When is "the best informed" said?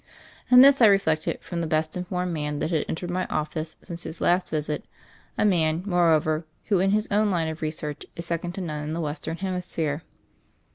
1.61-2.33